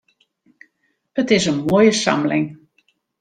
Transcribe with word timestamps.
It 1.21 1.29
is 1.37 1.45
in 1.47 1.57
moaie 1.67 1.93
samling. 2.03 2.45